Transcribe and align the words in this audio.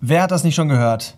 wer 0.00 0.22
hat 0.22 0.30
das 0.30 0.44
nicht 0.44 0.54
schon 0.54 0.68
gehört, 0.68 1.16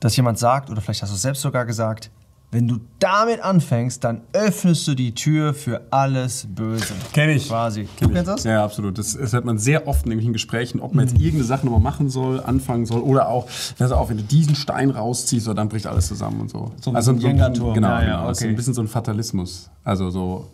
dass 0.00 0.16
jemand 0.16 0.38
sagt, 0.38 0.70
oder 0.70 0.80
vielleicht 0.80 1.02
hast 1.02 1.10
du 1.10 1.16
es 1.16 1.22
selbst 1.22 1.42
sogar 1.42 1.66
gesagt, 1.66 2.10
wenn 2.52 2.66
du 2.66 2.80
damit 2.98 3.40
anfängst, 3.44 4.02
dann 4.02 4.22
öffnest 4.32 4.88
du 4.88 4.94
die 4.96 5.14
Tür 5.14 5.54
für 5.54 5.82
alles 5.90 6.48
Böse. 6.48 6.94
Kenn 7.12 7.30
ich. 7.30 7.46
Quasi. 7.46 7.86
Kenn 7.96 8.08
Du 8.08 8.14
kennst 8.14 8.28
das? 8.28 8.42
Ja, 8.42 8.64
absolut. 8.64 8.98
Das, 8.98 9.16
das 9.16 9.32
hört 9.32 9.44
man 9.44 9.56
sehr 9.58 9.86
oft 9.86 10.04
in 10.04 10.10
irgendwelchen 10.10 10.32
Gesprächen, 10.32 10.80
ob 10.80 10.92
man 10.92 11.06
jetzt 11.06 11.16
irgendeine 11.16 11.44
Sache 11.44 11.64
nochmal 11.64 11.80
machen 11.80 12.10
soll, 12.10 12.40
anfangen 12.42 12.86
soll 12.86 13.02
oder 13.02 13.28
auch, 13.28 13.46
pass 13.78 13.92
auf, 13.92 14.10
wenn 14.10 14.16
du 14.16 14.24
diesen 14.24 14.56
Stein 14.56 14.90
rausziehst, 14.90 15.44
so, 15.44 15.54
dann 15.54 15.68
bricht 15.68 15.86
alles 15.86 16.08
zusammen 16.08 16.40
und 16.40 16.50
so. 16.50 16.72
So 16.80 16.90
ein 16.90 16.96
also 16.96 17.12
Jenga-Turm. 17.12 17.74
Genau, 17.74 17.88
Ja, 17.88 18.02
ja, 18.02 18.16
genau. 18.16 18.28
Das 18.28 18.38
ist 18.38 18.42
okay. 18.42 18.50
ein 18.50 18.56
bisschen 18.56 18.74
so 18.74 18.82
ein 18.82 18.88
Fatalismus. 18.88 19.70
Also 19.84 20.10
so 20.10 20.48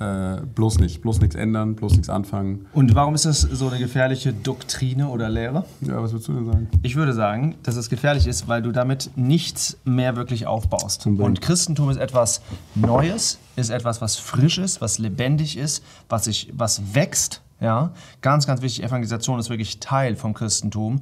äh, 0.00 0.40
bloß 0.54 0.78
nicht, 0.78 1.02
bloß 1.02 1.20
nichts 1.20 1.34
ändern, 1.34 1.74
bloß 1.74 1.92
nichts 1.92 2.08
anfangen. 2.08 2.66
Und 2.72 2.94
warum 2.94 3.14
ist 3.14 3.24
das 3.24 3.40
so 3.42 3.68
eine 3.68 3.78
gefährliche 3.78 4.32
Doktrine 4.32 5.08
oder 5.08 5.28
Lehre? 5.28 5.64
Ja, 5.80 6.02
was 6.02 6.12
würdest 6.12 6.28
du 6.28 6.32
denn 6.32 6.46
sagen? 6.46 6.68
Ich 6.82 6.96
würde 6.96 7.12
sagen, 7.12 7.54
dass 7.62 7.76
es 7.76 7.88
gefährlich 7.88 8.26
ist, 8.26 8.48
weil 8.48 8.62
du 8.62 8.72
damit 8.72 9.10
nichts 9.16 9.78
mehr 9.84 10.16
wirklich 10.16 10.46
aufbaust. 10.46 11.06
Und 11.06 11.40
Christentum 11.40 11.90
ist 11.90 11.98
etwas 11.98 12.42
Neues, 12.74 13.38
ist 13.56 13.70
etwas, 13.70 14.00
was 14.00 14.16
frisch 14.16 14.58
ist, 14.58 14.80
was 14.80 14.98
lebendig 14.98 15.56
ist, 15.56 15.84
was, 16.08 16.24
sich, 16.24 16.52
was 16.56 16.94
wächst. 16.94 17.40
Ja, 17.60 17.92
ganz, 18.20 18.46
ganz 18.46 18.60
wichtig. 18.62 18.84
Evangelisation 18.84 19.38
ist 19.38 19.48
wirklich 19.48 19.78
Teil 19.78 20.16
vom 20.16 20.34
Christentum. 20.34 21.00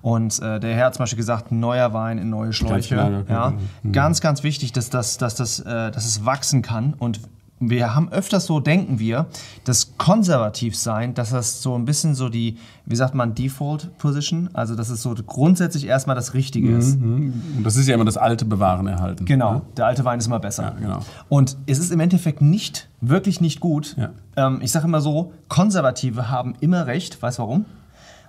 Und 0.00 0.40
äh, 0.40 0.60
der 0.60 0.74
Herr 0.74 0.86
hat 0.86 0.94
zum 0.94 1.02
Beispiel 1.02 1.18
gesagt, 1.18 1.50
neuer 1.52 1.92
Wein 1.92 2.18
in 2.18 2.30
neue 2.30 2.52
Schläuche. 2.52 2.94
okay, 2.94 3.24
ja, 3.28 3.50
genau. 3.50 3.92
Ganz, 3.92 4.20
ganz 4.20 4.42
wichtig, 4.42 4.72
dass, 4.72 4.90
das, 4.90 5.18
dass, 5.18 5.34
das, 5.34 5.60
äh, 5.60 5.90
dass 5.90 6.06
es 6.06 6.24
wachsen 6.24 6.62
kann. 6.62 6.94
Und 6.94 7.20
wir 7.60 7.94
haben 7.94 8.10
öfters 8.12 8.46
so, 8.46 8.60
denken 8.60 8.98
wir, 8.98 9.26
das 9.64 9.96
Konservativsein, 9.98 11.14
dass 11.14 11.30
das 11.30 11.60
so 11.62 11.74
ein 11.74 11.84
bisschen 11.84 12.14
so 12.14 12.28
die, 12.28 12.56
wie 12.86 12.94
sagt 12.96 13.14
man, 13.14 13.34
Default 13.34 13.96
Position, 13.98 14.50
also 14.52 14.74
dass 14.76 14.90
es 14.90 15.02
so 15.02 15.14
grundsätzlich 15.26 15.86
erstmal 15.86 16.14
das 16.16 16.34
Richtige 16.34 16.76
ist. 16.76 16.94
Und 17.00 17.62
das 17.64 17.76
ist 17.76 17.88
ja 17.88 17.94
immer 17.94 18.04
das 18.04 18.16
alte 18.16 18.44
Bewahren 18.44 18.86
erhalten. 18.86 19.24
Genau, 19.24 19.54
Ja? 19.54 19.62
der 19.76 19.86
alte 19.86 20.04
Wein 20.04 20.18
ist 20.18 20.26
immer 20.26 20.38
besser. 20.38 20.62
Ja, 20.62 20.70
genau. 20.80 20.98
Und 21.28 21.56
es 21.66 21.78
ist 21.78 21.90
im 21.90 22.00
Endeffekt 22.00 22.40
nicht, 22.40 22.88
wirklich 23.00 23.40
nicht 23.40 23.60
gut. 23.60 23.96
Ja. 23.98 24.10
Ähm, 24.36 24.60
ich 24.62 24.70
sage 24.70 24.86
immer 24.86 25.00
so, 25.00 25.32
Konservative 25.48 26.30
haben 26.30 26.54
immer 26.60 26.86
recht. 26.86 27.20
Weißt 27.20 27.38
du 27.38 27.42
warum? 27.42 27.64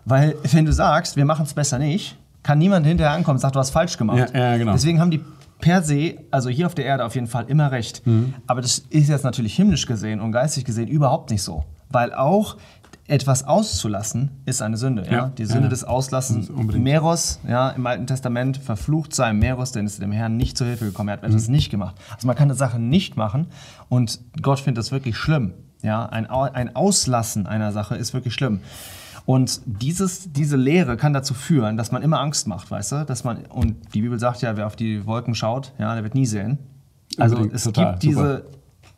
Weil 0.06 0.36
wenn 0.52 0.66
du 0.66 0.74
sagst, 0.74 1.16
wir 1.18 1.26
machen 1.26 1.46
es 1.46 1.54
besser 1.54 1.78
nicht, 1.78 2.18
kann 2.42 2.58
niemand 2.58 2.86
hinterher 2.86 3.14
ankommen 3.14 3.36
und 3.36 3.42
sagt, 3.42 3.56
du 3.56 3.60
hast 3.60 3.70
falsch 3.72 3.98
gemacht. 3.98 4.32
Ja, 4.34 4.52
ja, 4.52 4.58
genau. 4.58 4.72
Deswegen 4.72 5.00
haben 5.00 5.12
die 5.12 5.22
per 5.60 5.84
se, 5.84 6.18
also 6.32 6.50
hier 6.50 6.66
auf 6.66 6.76
der 6.76 6.86
Erde 6.86 7.06
auf 7.06 7.16
jeden 7.16 7.28
Fall 7.28 7.46
immer 7.48 7.72
recht. 7.72 8.06
Mhm. 8.06 8.34
Aber 8.48 8.62
das 8.62 8.80
ist 8.90 9.10
jetzt 9.10 9.24
natürlich 9.24 9.56
himmlisch 9.56 9.86
gesehen 9.86 10.20
und 10.22 10.32
geistig 10.32 10.66
gesehen 10.66 10.88
überhaupt 10.88 11.30
nicht 11.30 11.44
so. 11.44 11.66
Weil 11.90 12.14
auch 12.14 12.58
etwas 13.08 13.44
auszulassen 13.44 14.30
ist 14.46 14.62
eine 14.62 14.78
Sünde. 14.78 15.04
Ja? 15.06 15.12
Ja, 15.12 15.32
Die 15.36 15.46
Sünde 15.46 15.64
ja. 15.64 15.70
des 15.70 15.84
Auslassens. 15.84 16.50
Meros, 16.50 17.40
ja, 17.48 17.72
im 17.72 17.86
Alten 17.88 18.06
Testament, 18.06 18.58
verflucht 18.58 19.16
sei 19.16 19.34
Meros, 19.34 19.72
denn 19.72 19.86
es 19.86 19.94
ist 19.94 20.02
dem 20.02 20.12
Herrn 20.12 20.38
nicht 20.38 20.58
zur 20.58 20.68
Hilfe 20.68 20.86
gekommen. 20.86 21.10
Er 21.10 21.14
hat 21.14 21.24
etwas 21.24 21.48
nicht 21.48 21.72
gemacht. 21.72 21.96
Also 22.14 22.28
man 22.28 22.36
kann 22.36 22.50
eine 22.50 22.56
Sache 22.56 22.80
nicht 22.80 23.18
machen 23.18 23.48
und 23.90 24.20
Gott 24.42 24.60
findet 24.60 24.78
das 24.78 24.92
wirklich 24.92 25.18
schlimm. 25.18 25.54
Ja, 25.82 26.06
ein, 26.06 26.28
ein 26.28 26.76
Auslassen 26.76 27.48
einer 27.48 27.72
Sache 27.72 27.96
ist 27.96 28.14
wirklich 28.14 28.34
schlimm. 28.34 28.60
Und 29.30 29.62
dieses, 29.68 30.34
diese 30.34 30.58
Lehre 30.58 30.98
kann 30.98 31.14
dazu 31.14 31.36
führen, 31.36 31.78
dass 31.78 31.92
man 31.92 32.02
immer 32.02 32.20
Angst 32.20 32.48
macht, 32.48 32.72
weißt 32.72 32.94
du? 32.94 33.06
Dass 33.06 33.24
man, 33.24 33.46
und 33.46 33.76
die 33.94 34.02
Bibel 34.02 34.18
sagt 34.18 34.42
ja, 34.42 34.58
wer 34.58 34.66
auf 34.66 34.76
die 34.76 35.06
Wolken 35.06 35.36
schaut, 35.36 35.72
ja, 35.78 35.94
der 35.94 36.04
wird 36.04 36.16
nie 36.16 36.26
sehen. 36.26 36.58
Also 37.20 37.36
Unbedingt, 37.36 37.56
es 37.56 37.64
total, 37.66 37.92
gibt 37.92 38.02
diese, 38.02 38.46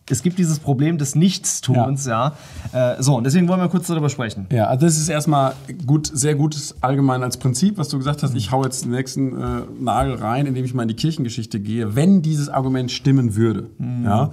es 0.09 0.23
gibt 0.23 0.39
dieses 0.39 0.59
Problem 0.59 0.97
des 0.97 1.15
Nichtstuns, 1.15 2.05
ja. 2.05 2.31
Äh, 2.71 3.03
so, 3.03 3.17
und 3.17 3.25
deswegen 3.25 3.49
wollen 3.49 3.59
wir 3.59 3.67
kurz 3.67 3.87
darüber 3.87 4.07
sprechen. 4.09 4.47
Ja, 4.53 4.67
also 4.67 4.85
das 4.85 4.95
ist 4.95 5.09
erstmal 5.09 5.53
gut, 5.85 6.09
sehr 6.13 6.35
gutes 6.35 6.81
allgemein 6.81 7.23
als 7.23 7.35
Prinzip, 7.35 7.77
was 7.77 7.89
du 7.89 7.97
gesagt 7.97 8.23
hast. 8.23 8.33
Ich 8.33 8.51
hau 8.51 8.63
jetzt 8.63 8.85
den 8.85 8.91
nächsten 8.91 9.37
äh, 9.37 9.63
Nagel 9.81 10.15
rein, 10.15 10.45
indem 10.45 10.63
ich 10.63 10.73
mal 10.73 10.83
in 10.83 10.87
die 10.87 10.95
Kirchengeschichte 10.95 11.59
gehe. 11.59 11.97
Wenn 11.97 12.21
dieses 12.21 12.47
Argument 12.47 12.89
stimmen 12.89 13.35
würde, 13.35 13.69
ja, 14.05 14.31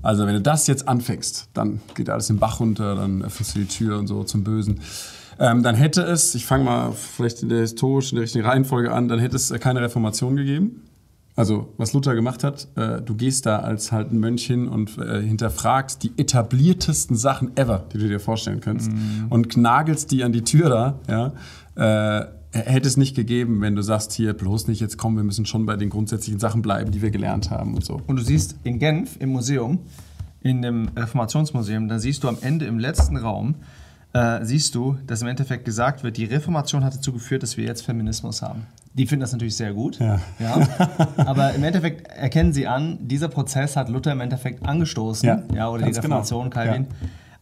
also 0.00 0.26
wenn 0.26 0.34
du 0.34 0.42
das 0.42 0.68
jetzt 0.68 0.86
anfängst, 0.86 1.48
dann 1.54 1.80
geht 1.96 2.08
alles 2.08 2.28
den 2.28 2.38
Bach 2.38 2.60
runter, 2.60 2.94
dann 2.94 3.24
öffnest 3.24 3.56
du 3.56 3.58
die 3.58 3.66
Tür 3.66 3.98
und 3.98 4.06
so 4.06 4.22
zum 4.22 4.44
Bösen. 4.44 4.78
Ähm, 5.40 5.62
dann 5.62 5.74
hätte 5.74 6.02
es, 6.02 6.34
ich 6.34 6.44
fange 6.44 6.64
mal 6.64 6.92
vielleicht 6.92 7.42
in 7.42 7.48
der 7.48 7.60
historischen, 7.60 8.10
in 8.10 8.16
der 8.16 8.22
richtigen 8.24 8.44
Reihenfolge 8.44 8.92
an, 8.92 9.08
dann 9.08 9.18
hätte 9.18 9.36
es 9.36 9.50
äh, 9.50 9.58
keine 9.58 9.80
Reformation 9.80 10.36
gegeben. 10.36 10.82
Also, 11.34 11.72
was 11.78 11.94
Luther 11.94 12.14
gemacht 12.14 12.44
hat, 12.44 12.68
äh, 12.76 13.00
du 13.00 13.14
gehst 13.14 13.46
da 13.46 13.60
als 13.60 13.90
halt 13.90 14.12
ein 14.12 14.18
Mönch 14.18 14.44
hin 14.44 14.68
und 14.68 14.98
äh, 14.98 15.22
hinterfragst 15.22 16.02
die 16.02 16.12
etabliertesten 16.18 17.16
Sachen 17.16 17.56
ever, 17.56 17.84
die 17.92 17.98
du 17.98 18.08
dir 18.08 18.20
vorstellen 18.20 18.60
kannst, 18.60 18.90
und 19.30 19.48
knagelst 19.48 20.10
die 20.10 20.22
an 20.24 20.32
die 20.32 20.44
Tür 20.44 20.68
da, 20.68 20.98
ja. 21.08 22.20
Äh, 22.20 22.26
hätte 22.52 22.88
es 22.88 22.96
nicht 22.96 23.14
gegeben, 23.14 23.60
wenn 23.60 23.76
du 23.76 23.82
sagst, 23.82 24.12
hier 24.12 24.34
bloß 24.34 24.66
nicht, 24.66 24.80
jetzt 24.80 24.98
kommen, 24.98 25.16
wir 25.16 25.22
müssen 25.22 25.46
schon 25.46 25.66
bei 25.66 25.76
den 25.76 25.88
grundsätzlichen 25.88 26.40
Sachen 26.40 26.62
bleiben, 26.62 26.90
die 26.90 27.00
wir 27.00 27.10
gelernt 27.10 27.50
haben 27.50 27.74
und 27.74 27.84
so. 27.84 28.02
Und 28.08 28.16
du 28.16 28.22
siehst 28.22 28.56
in 28.64 28.80
Genf 28.80 29.16
im 29.20 29.30
Museum, 29.30 29.78
in 30.42 30.60
dem 30.60 30.88
Reformationsmuseum, 30.96 31.88
da 31.88 31.98
siehst 31.98 32.24
du 32.24 32.28
am 32.28 32.38
Ende 32.40 32.66
im 32.66 32.78
letzten 32.80 33.16
Raum, 33.16 33.54
äh, 34.12 34.44
siehst 34.44 34.74
du, 34.74 34.98
dass 35.06 35.22
im 35.22 35.28
Endeffekt 35.28 35.64
gesagt 35.64 36.02
wird, 36.02 36.16
die 36.16 36.24
Reformation 36.24 36.84
hat 36.84 36.94
dazu 36.94 37.12
geführt, 37.12 37.42
dass 37.42 37.56
wir 37.56 37.64
jetzt 37.64 37.82
Feminismus 37.82 38.42
haben. 38.42 38.66
Die 38.94 39.06
finden 39.06 39.20
das 39.20 39.32
natürlich 39.32 39.56
sehr 39.56 39.72
gut. 39.72 40.00
Ja. 40.00 40.20
Aber 41.16 41.54
im 41.54 41.62
Endeffekt 41.62 42.08
erkennen 42.08 42.52
sie 42.52 42.66
an, 42.66 42.98
dieser 43.02 43.28
Prozess 43.28 43.76
hat 43.76 43.88
Luther 43.88 44.12
im 44.12 44.20
Endeffekt 44.20 44.66
angestoßen. 44.66 45.28
Ja, 45.54 45.68
oder 45.68 45.84
die 45.84 45.90
genau. 45.90 46.00
Reformation, 46.00 46.50
Calvin. 46.50 46.88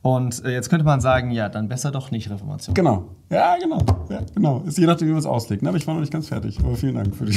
Und 0.00 0.44
äh, 0.44 0.53
jetzt 0.53 0.70
könnte 0.70 0.84
man 0.84 1.00
sagen, 1.00 1.32
ja, 1.32 1.48
dann 1.48 1.69
besser 1.69 1.91
doch 1.91 2.12
nicht 2.12 2.31
Reformation. 2.31 2.72
Genau. 2.75 3.09
Ja, 3.31 3.56
genau. 3.60 3.78
Ja, 4.09 4.20
genau. 4.32 4.62
Ist 4.64 4.78
je 4.78 4.86
nachdem, 4.86 5.09
wie 5.09 5.12
man 5.12 5.19
es 5.19 5.26
auslegt. 5.26 5.62
Ne? 5.62 5.69
Aber 5.69 5.76
ich 5.76 5.86
war 5.88 5.94
noch 5.94 6.00
nicht 6.00 6.12
ganz 6.12 6.28
fertig. 6.28 6.56
Aber 6.60 6.76
vielen 6.76 6.94
Dank 6.94 7.14
für 7.16 7.26
die. 7.26 7.36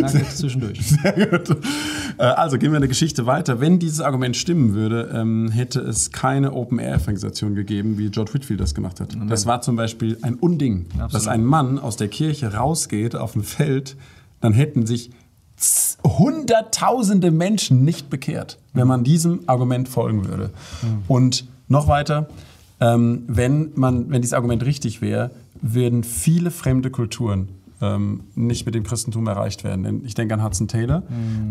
Danke 0.00 0.24
zwischendurch. 0.34 0.80
Sehr 1.02 1.26
gut. 1.26 1.50
Äh, 2.18 2.22
Also 2.24 2.56
gehen 2.58 2.72
wir 2.72 2.76
in 2.78 2.82
der 2.82 2.88
Geschichte 2.88 3.26
weiter. 3.26 3.60
Wenn 3.60 3.78
dieses 3.78 4.00
Argument 4.00 4.36
stimmen 4.36 4.74
würde, 4.74 5.10
ähm, 5.14 5.50
hätte 5.50 5.80
es 5.80 6.12
keine 6.12 6.52
Open-Air-Evangelisation 6.54 7.54
gegeben, 7.54 7.98
wie 7.98 8.08
George 8.10 8.34
Whitfield 8.34 8.60
das 8.60 8.74
gemacht 8.74 8.98
hat. 9.00 9.16
Das 9.28 9.46
war 9.46 9.60
zum 9.60 9.76
Beispiel 9.76 10.18
ein 10.22 10.34
Unding, 10.36 10.86
dass 11.12 11.28
ein 11.28 11.44
Mann 11.44 11.78
aus 11.78 11.96
der 11.96 12.08
Kirche 12.08 12.54
rausgeht 12.54 13.16
auf 13.16 13.36
ein 13.36 13.42
Feld, 13.42 13.96
dann 14.40 14.54
hätten 14.54 14.86
sich 14.86 15.10
hunderttausende 16.04 17.30
Menschen 17.30 17.84
nicht 17.84 18.10
bekehrt, 18.10 18.58
wenn 18.72 18.86
man 18.86 19.04
diesem 19.04 19.40
Argument 19.46 19.88
folgen 19.88 20.26
würde. 20.26 20.50
Und 21.08 21.46
noch 21.68 21.88
weiter, 21.88 22.28
ähm, 22.80 23.24
wenn, 23.28 23.70
man, 23.74 24.10
wenn 24.10 24.20
dieses 24.20 24.34
Argument 24.34 24.64
richtig 24.64 25.00
wäre, 25.00 25.30
würden 25.60 26.04
viele 26.04 26.50
fremde 26.50 26.90
Kulturen 26.90 27.48
ähm, 27.82 28.20
nicht 28.34 28.64
mit 28.64 28.74
dem 28.74 28.84
Christentum 28.84 29.26
erreicht 29.26 29.64
werden. 29.64 29.82
Denn 29.82 30.02
ich 30.04 30.14
denke 30.14 30.32
an 30.34 30.42
Hudson 30.42 30.68
Taylor, 30.68 31.02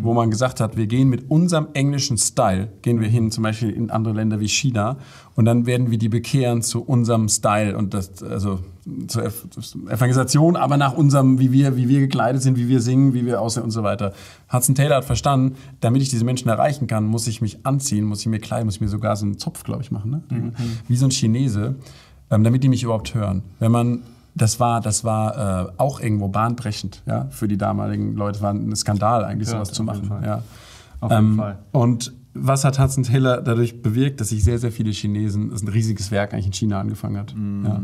wo 0.01 0.13
man 0.13 0.31
gesagt 0.31 0.59
hat, 0.59 0.77
wir 0.77 0.87
gehen 0.87 1.09
mit 1.09 1.29
unserem 1.29 1.67
englischen 1.73 2.17
Style, 2.17 2.69
gehen 2.81 2.99
wir 3.01 3.07
hin, 3.09 3.29
zum 3.29 3.43
Beispiel 3.43 3.69
in 3.69 3.91
andere 3.91 4.13
Länder 4.15 4.39
wie 4.39 4.47
China, 4.47 4.97
und 5.35 5.45
dann 5.45 5.65
werden 5.65 5.91
wir 5.91 5.97
die 5.97 6.09
bekehren 6.09 6.61
zu 6.61 6.81
unserem 6.83 7.29
Style 7.29 7.77
und 7.77 7.93
das, 7.93 8.23
also 8.23 8.59
zur 9.07 9.23
Ev- 9.23 9.49
zur 9.49 9.91
Evangelisation, 9.91 10.55
aber 10.55 10.75
nach 10.77 10.93
unserem, 10.93 11.37
wie 11.39 11.51
wir, 11.51 11.75
wie 11.77 11.87
wir 11.87 11.99
gekleidet 11.99 12.41
sind, 12.41 12.57
wie 12.57 12.67
wir 12.67 12.81
singen, 12.81 13.13
wie 13.13 13.25
wir 13.25 13.39
aussehen 13.41 13.63
und 13.63 13.71
so 13.71 13.83
weiter. 13.83 14.13
Hudson 14.51 14.73
Taylor 14.75 14.97
hat 14.97 15.05
verstanden, 15.05 15.55
damit 15.81 16.01
ich 16.01 16.09
diese 16.09 16.25
Menschen 16.25 16.49
erreichen 16.49 16.87
kann, 16.87 17.05
muss 17.05 17.27
ich 17.27 17.41
mich 17.41 17.65
anziehen, 17.65 18.05
muss 18.05 18.21
ich 18.21 18.27
mir 18.27 18.39
kleiden, 18.39 18.65
muss 18.65 18.75
ich 18.75 18.81
mir 18.81 18.87
sogar 18.87 19.15
so 19.15 19.25
einen 19.25 19.37
Zopf, 19.37 19.63
glaube 19.63 19.81
ich, 19.83 19.91
machen, 19.91 20.11
ne? 20.11 20.53
wie 20.87 20.95
so 20.95 21.05
ein 21.05 21.11
Chinese, 21.11 21.75
ähm, 22.29 22.43
damit 22.43 22.63
die 22.63 22.69
mich 22.69 22.83
überhaupt 22.83 23.13
hören. 23.13 23.43
Wenn 23.59 23.71
man 23.71 23.99
das 24.35 24.59
war, 24.59 24.81
das 24.81 25.03
war 25.03 25.67
äh, 25.67 25.71
auch 25.77 25.99
irgendwo 25.99 26.27
bahnbrechend, 26.27 27.03
ja, 27.05 27.27
für 27.31 27.47
die 27.47 27.57
damaligen 27.57 28.15
Leute. 28.15 28.41
War 28.41 28.53
ein 28.53 28.75
Skandal 28.75 29.25
eigentlich, 29.25 29.47
Ja, 29.49 29.55
sowas 29.55 29.71
zu 29.71 29.83
machen. 29.83 30.05
Fall. 30.05 30.23
Ja. 30.25 30.43
Auf 31.01 31.11
jeden 31.11 31.31
Ähm, 31.31 31.37
Fall. 31.37 31.59
Und 31.71 32.13
was 32.33 32.63
hat 32.63 32.79
Hudson 32.79 33.03
Taylor 33.03 33.41
dadurch 33.41 33.81
bewirkt, 33.81 34.21
dass 34.21 34.29
sich 34.29 34.43
sehr, 34.43 34.57
sehr 34.57 34.71
viele 34.71 34.91
Chinesen, 34.91 35.49
das 35.49 35.61
ist 35.61 35.67
ein 35.67 35.71
riesiges 35.73 36.11
Werk 36.11 36.33
eigentlich 36.33 36.45
in 36.45 36.53
China 36.53 36.79
angefangen 36.79 37.17
hat. 37.17 37.33
Mm. 37.35 37.65
Ja. 37.65 37.81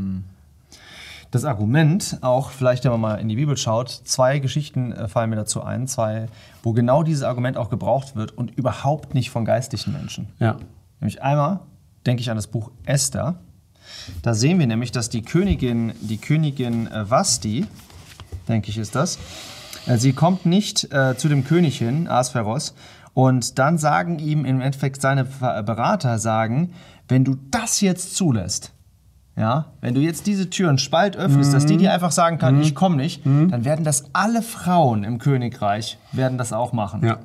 Das 1.32 1.44
Argument, 1.44 2.20
auch 2.22 2.52
vielleicht, 2.52 2.86
wenn 2.86 2.92
man 2.92 3.02
mal 3.02 3.16
in 3.16 3.28
die 3.28 3.36
Bibel 3.36 3.58
schaut, 3.58 3.90
zwei 3.90 4.40
Geschichten 4.40 4.94
äh, 4.94 5.10
fallen 5.10 5.30
mir 5.30 5.36
dazu 5.36 5.62
ein, 5.62 5.86
zwei, 5.88 6.28
wo 6.64 6.72
genau 6.72 7.04
dieses 7.04 7.24
Argument 7.24 7.58
auch 7.58 7.70
gebraucht 7.70 8.16
wird 8.16 8.38
und 8.38 8.52
überhaupt 8.58 9.14
nicht 9.14 9.30
von 9.30 9.44
geistlichen 9.44 9.92
Menschen. 9.94 10.30
ja. 10.40 10.56
Nämlich 11.00 11.22
einmal 11.22 11.60
denke 12.08 12.22
ich 12.22 12.30
an 12.32 12.38
das 12.38 12.48
Buch 12.48 12.72
Esther. 12.86 13.36
Da 14.22 14.34
sehen 14.34 14.60
wir 14.60 14.68
nämlich, 14.68 14.92
dass 14.92 15.10
die 15.10 15.22
Königin, 15.22 15.94
die 16.02 16.18
Königin 16.18 16.88
äh, 16.88 17.10
Vasti, 17.10 17.66
denke 18.48 18.70
ich 18.70 18.78
ist 18.78 18.96
das, 18.96 19.20
äh, 19.86 19.98
sie 19.98 20.14
kommt 20.14 20.46
nicht 20.46 20.92
äh, 20.94 21.16
zu 21.18 21.28
dem 21.28 21.44
König 21.44 21.78
hin, 21.78 22.08
Asperos, 22.08 22.74
und 23.14 23.58
dann 23.58 23.78
sagen 23.78 24.20
ihm 24.20 24.46
im 24.46 24.62
Endeffekt 24.62 25.02
seine 25.02 25.26
Ver- 25.26 25.64
Berater 25.64 26.20
sagen, 26.20 26.74
wenn 27.08 27.24
du 27.24 27.38
das 27.52 27.82
jetzt 27.82 28.16
zulässt, 28.16 28.72
ja, 29.36 29.66
wenn 29.82 29.94
du 29.94 30.02
jetzt 30.02 30.26
diese 30.28 30.50
Tür 30.50 30.70
einen 30.70 30.78
Spalt 30.80 31.16
öffnest, 31.16 31.54
dass 31.54 31.66
die 31.66 31.78
dir 31.78 31.94
einfach 31.94 32.12
sagen 32.12 32.38
kann, 32.40 32.60
ich 32.62 32.74
komme 32.74 32.96
nicht, 32.96 33.24
dann 33.26 33.66
werden 33.66 33.86
das 33.86 34.06
alle 34.14 34.42
Frauen 34.42 35.04
im 35.04 35.20
Königreich 35.20 35.98
werden 36.12 36.38
das 36.40 36.54
auch 36.54 36.74
machen. 36.74 37.06
Ja. 37.06 37.20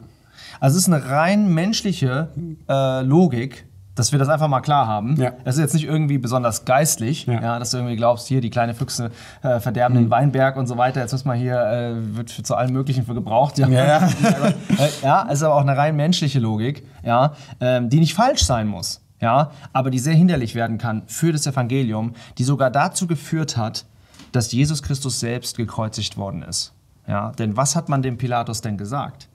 Also 0.60 0.76
es 0.76 0.86
ist 0.86 0.92
eine 0.92 1.08
rein 1.08 1.52
menschliche 1.52 2.28
äh, 2.68 3.02
Logik, 3.02 3.64
dass 3.94 4.12
wir 4.12 4.18
das 4.18 4.28
einfach 4.28 4.48
mal 4.48 4.60
klar 4.60 4.86
haben. 4.86 5.16
Ja. 5.20 5.32
Es 5.44 5.56
ist 5.56 5.60
jetzt 5.60 5.74
nicht 5.74 5.84
irgendwie 5.84 6.18
besonders 6.18 6.64
geistlich, 6.64 7.26
Ja. 7.26 7.40
ja. 7.42 7.58
dass 7.58 7.70
du 7.70 7.78
irgendwie 7.78 7.96
glaubst, 7.96 8.26
hier 8.26 8.40
die 8.40 8.50
kleine 8.50 8.74
Füchse 8.74 9.10
äh, 9.42 9.60
verderben 9.60 9.94
den 9.96 10.10
Weinberg 10.10 10.56
und 10.56 10.66
so 10.66 10.78
weiter. 10.78 11.00
Jetzt 11.00 11.12
muss 11.12 11.24
man 11.24 11.38
hier, 11.38 11.60
äh, 11.60 12.16
wird 12.16 12.30
für, 12.30 12.42
zu 12.42 12.54
allem 12.54 12.72
Möglichen 12.72 13.04
für 13.04 13.14
gebraucht. 13.14 13.58
Ja, 13.58 13.68
Ja, 13.68 13.84
ja. 13.84 13.98
äh, 14.78 14.88
ja 15.02 15.26
es 15.28 15.34
ist 15.34 15.42
aber 15.42 15.56
auch 15.56 15.60
eine 15.60 15.76
rein 15.76 15.96
menschliche 15.96 16.38
Logik, 16.38 16.86
ja, 17.02 17.34
ähm, 17.60 17.90
die 17.90 18.00
nicht 18.00 18.14
falsch 18.14 18.44
sein 18.44 18.66
muss. 18.66 19.00
Ja, 19.20 19.52
aber 19.72 19.90
die 19.90 20.00
sehr 20.00 20.14
hinderlich 20.14 20.56
werden 20.56 20.78
kann 20.78 21.02
für 21.06 21.30
das 21.30 21.46
Evangelium, 21.46 22.14
die 22.38 22.44
sogar 22.44 22.70
dazu 22.70 23.06
geführt 23.06 23.56
hat, 23.56 23.84
dass 24.32 24.50
Jesus 24.50 24.82
Christus 24.82 25.20
selbst 25.20 25.56
gekreuzigt 25.56 26.16
worden 26.16 26.42
ist. 26.42 26.72
Ja, 27.06 27.30
denn 27.32 27.56
was 27.56 27.76
hat 27.76 27.88
man 27.88 28.02
dem 28.02 28.18
Pilatus 28.18 28.62
denn 28.62 28.76
gesagt? 28.76 29.28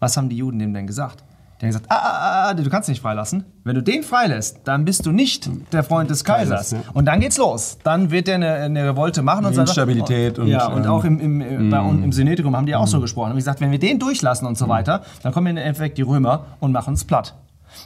Was 0.00 0.16
haben 0.16 0.28
die 0.28 0.36
Juden 0.36 0.58
dem 0.58 0.74
denn 0.74 0.86
gesagt? 0.86 1.22
Die 1.60 1.64
haben 1.64 1.70
gesagt, 1.70 1.86
ah, 1.88 1.96
ah, 1.96 2.48
ah, 2.48 2.54
du 2.54 2.68
kannst 2.68 2.88
nicht 2.90 3.00
freilassen. 3.00 3.44
Wenn 3.64 3.74
du 3.74 3.82
den 3.82 4.02
freilässt, 4.02 4.60
dann 4.64 4.84
bist 4.84 5.06
du 5.06 5.12
nicht 5.12 5.48
der 5.72 5.82
Freund 5.84 6.10
des 6.10 6.22
Kaisers. 6.22 6.72
Ja. 6.72 6.80
Und 6.92 7.06
dann 7.06 7.20
geht's 7.20 7.38
los. 7.38 7.78
Dann 7.82 8.10
wird 8.10 8.28
er 8.28 8.34
eine, 8.34 8.52
eine 8.54 8.88
Revolte 8.90 9.22
machen 9.22 9.46
und 9.46 9.54
sagt, 9.54 9.70
Instabilität 9.70 10.38
und, 10.38 10.48
ja, 10.48 10.66
und 10.66 10.84
ähm, 10.84 10.90
auch 10.90 11.04
im, 11.04 11.40
im, 11.40 11.70
bei 11.70 11.80
uns 11.80 12.04
im 12.04 12.12
Senetrium 12.12 12.54
haben 12.54 12.66
die 12.66 12.74
auch 12.74 12.86
so 12.86 13.00
gesprochen. 13.00 13.30
Haben 13.30 13.36
gesagt, 13.36 13.62
wenn 13.62 13.70
wir 13.70 13.78
den 13.78 13.98
durchlassen 13.98 14.46
und 14.46 14.58
so 14.58 14.68
weiter, 14.68 15.02
dann 15.22 15.32
kommen 15.32 15.46
im 15.46 15.56
Endeffekt 15.56 15.96
die 15.96 16.02
Römer 16.02 16.44
und 16.60 16.72
machen 16.72 16.90
uns 16.90 17.04
platt. 17.04 17.34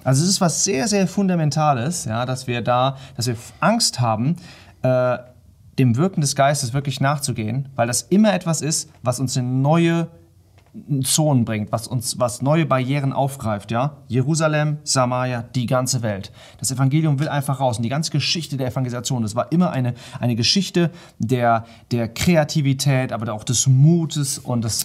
Also 0.03 0.25
es 0.25 0.31
ist 0.31 0.41
was 0.41 0.65
sehr, 0.65 0.89
sehr 0.89 1.07
Fundamentales, 1.07 2.07
ja, 2.07 2.27
dass 2.27 2.49
wir 2.49 2.63
da, 2.63 2.97
dass 3.17 3.29
wir 3.29 3.37
Angst 3.61 4.01
haben, 4.01 4.37
äh, 4.83 5.19
dem 5.79 5.97
Wirken 5.97 6.21
des 6.21 6.35
Geistes 6.35 6.75
wirklich 6.75 7.01
nachzugehen, 7.01 7.69
weil 7.77 7.87
das 7.87 8.03
immer 8.03 8.35
etwas 8.35 8.63
ist, 8.63 8.91
was 9.03 9.21
uns 9.21 9.37
in 9.37 9.63
neue 9.63 10.09
Zonen 11.03 11.45
bringt, 11.45 11.73
was 11.73 11.89
uns, 11.89 12.19
was 12.19 12.43
neue 12.43 12.65
Barrieren 12.65 13.13
aufgreift, 13.13 13.71
ja. 13.73 13.97
Jerusalem, 14.07 14.79
Samaria, 14.85 15.43
die 15.43 15.67
ganze 15.67 16.03
Welt. 16.03 16.31
Das 16.59 16.71
Evangelium 16.71 17.19
will 17.19 17.29
einfach 17.29 17.59
raus. 17.59 17.79
Und 17.79 17.83
die 17.83 17.89
ganze 17.89 18.13
Geschichte 18.13 18.57
der 18.57 18.69
Evangelisation, 18.69 19.23
das 19.23 19.35
war 19.35 19.51
immer 19.51 19.73
eine, 19.73 19.95
eine 20.21 20.37
Geschichte 20.37 20.91
der, 21.19 21.65
der 21.91 22.09
Kreativität, 22.09 23.13
aber 23.13 23.33
auch 23.33 23.43
des 23.43 23.67
Mutes 23.67 24.39
und 24.39 24.63
des 24.63 24.85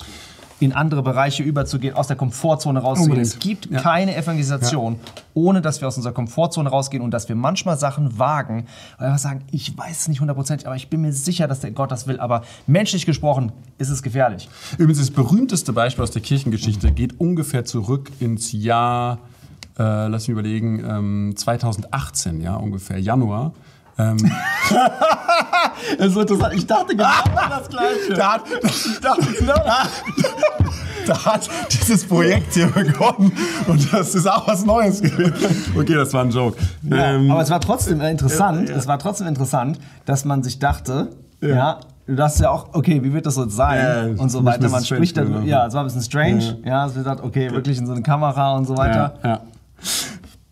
in 0.60 0.72
andere 0.72 1.04
Bereiche 1.04 1.44
überzugehen, 1.44 1.96
aus 1.96 2.08
der 2.08 2.16
Komfortzone 2.16 2.80
rauszugehen. 2.80 3.12
Unbedingt. 3.18 3.34
Es 3.34 3.40
gibt 3.40 3.66
Ja. 3.70 3.82
keine 3.82 4.16
Evangelisation, 4.16 4.98
ohne 5.34 5.62
dass 5.62 5.82
wir 5.82 5.88
aus 5.90 5.98
unserer 5.98 6.14
Komfortzone 6.14 6.70
rausgehen 6.70 7.04
und 7.04 7.12
dass 7.12 7.28
wir 7.28 7.36
manchmal 7.36 7.78
Sachen 7.78 8.18
wagen. 8.18 8.66
Und 8.98 9.06
einfach 9.06 9.20
sagen, 9.20 9.42
ich 9.52 9.78
weiß 9.78 10.02
es 10.02 10.08
nicht 10.08 10.22
hundertprozentig, 10.22 10.66
aber 10.66 10.78
ich 10.78 10.90
bin 10.90 11.02
mir 11.02 11.12
sicher, 11.12 11.48
dass 11.50 11.60
der 11.60 11.72
Gott 11.72 11.92
das 11.92 12.08
will. 12.08 12.20
Aber 12.20 12.44
menschlich 12.68 13.06
gesprochen 13.06 13.52
ist 13.78 13.90
es 13.90 14.02
gefährlich. 14.02 14.48
Übrigens, 14.78 15.00
das 15.00 15.12
berühmteste 15.12 15.74
Beispiel 15.74 16.04
aus 16.04 16.12
der 16.12 16.22
Kirchengeschichte 16.22 16.92
geht 16.92 17.20
ungefähr 17.20 17.66
zurück 17.66 18.12
ins 18.22 18.54
Jahr, 18.54 19.18
äh, 19.78 20.08
lass 20.08 20.24
mich 20.28 20.30
überlegen, 20.30 20.82
ähm, 20.88 21.34
2018, 21.36 22.40
ja, 22.40 22.56
ungefähr, 22.56 22.98
Januar. 22.98 23.52
Ähm, 23.98 24.18
Das 25.98 26.08
ist 26.08 26.18
interessant. 26.18 26.54
Ich 26.56 26.68
dachte 26.68 26.96
genau 26.96 27.08
das 27.50 27.70
Gleiche. 27.70 28.14
da, 28.16 28.34
hat, 28.34 28.42
ich 28.64 29.00
dachte, 29.00 29.26
genau, 29.40 29.54
da, 31.08 31.26
hat 31.26 31.50
dieses 31.72 32.06
Projekt 32.06 32.54
hier 32.54 32.68
begonnen 32.68 33.32
und 33.68 33.94
das 33.94 34.16
ist 34.16 34.28
auch 34.28 34.48
was 34.48 34.66
Neues 34.66 35.02
gewesen. 35.02 35.34
Okay, 35.78 35.96
das 35.96 36.14
war 36.14 36.24
ein 36.24 36.32
Joke. 36.32 36.58
Ähm, 36.92 37.32
aber 37.32 37.42
es 37.42 37.50
war 37.50 37.62
trotzdem 37.62 38.02
interessant, 38.02 38.70
Ja, 38.70 38.76
ja. 38.76 38.80
es 38.80 38.88
war 38.88 39.00
trotzdem 39.00 39.28
interessant, 39.28 39.80
dass 40.06 40.26
man 40.26 40.44
sich 40.44 40.60
dachte, 40.60 41.10
ja, 41.42 41.80
du 42.08 42.16
dachtest 42.16 42.42
ja 42.42 42.50
auch, 42.50 42.70
okay, 42.74 43.04
wie 43.04 43.14
wird 43.14 43.26
das 43.26 43.38
jetzt 43.38 43.56
sein 43.56 44.16
Ja, 44.18 44.22
und 44.22 44.30
so 44.30 44.44
weiter. 44.44 44.70
Man 44.70 44.84
spricht 44.84 45.18
darüber. 45.18 45.42
Ja, 45.42 45.68
es 45.68 45.74
war 45.74 45.82
ein 45.84 45.88
bisschen 45.88 46.02
strange. 46.02 46.58
Ja, 46.66 46.86
es 46.88 46.96
wird 46.96 47.06
gedacht, 47.06 47.24
okay, 47.24 47.52
wirklich 47.52 47.78
in 47.78 47.86
so 47.86 47.94
eine 47.94 48.02
Kamera 48.02 48.56
und 48.56 48.66
so 48.66 48.74
ja, 48.74 48.80
weiter. 48.80 49.42